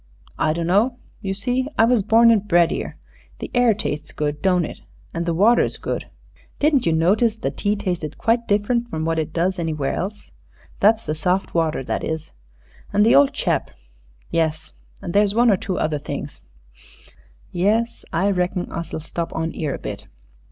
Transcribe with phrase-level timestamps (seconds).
[0.39, 0.97] "I dunno.
[1.21, 2.97] You see, I was born and bred 'ere.
[3.37, 4.79] The air tastes good, don't it?
[5.13, 6.07] An' the water's good.
[6.57, 10.31] Didn't you notice the tea tasted quite different from what it does anywhere else?
[10.79, 12.31] That's the soft water, that is.
[12.91, 13.69] An' the old chap....
[14.31, 16.41] Yes and there's one or two other things
[17.51, 20.07] yes I reckon us'll stop on 'ere a bit."